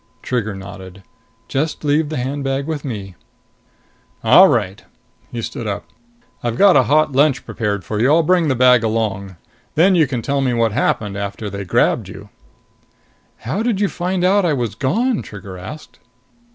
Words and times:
Trigger 0.23 0.55
nodded. 0.55 1.03
"Just 1.47 1.83
leave 1.83 2.09
the 2.09 2.17
handbag 2.17 2.65
with 2.65 2.83
me." 2.83 3.13
"All 4.23 4.47
right." 4.47 4.83
He 5.31 5.43
stood 5.43 5.67
up. 5.67 5.85
"I've 6.43 6.57
got 6.57 6.75
a 6.75 6.81
hot 6.89 7.11
lunch 7.11 7.45
prepared 7.45 7.83
for 7.85 7.99
you. 8.01 8.11
I'll 8.11 8.23
bring 8.23 8.47
the 8.47 8.55
bag 8.55 8.81
along. 8.83 9.35
Then 9.75 9.93
you 9.93 10.07
can 10.07 10.23
tell 10.23 10.41
me 10.41 10.55
what 10.55 10.71
happened 10.71 11.17
after 11.17 11.51
they 11.51 11.65
grabbed 11.65 12.09
you." 12.09 12.29
"How 13.45 13.61
did 13.61 13.79
you 13.79 13.89
find 13.89 14.23
out 14.23 14.43
I 14.43 14.53
was 14.53 14.73
gone?" 14.73 15.21
Trigger 15.21 15.55
asked. 15.59 15.99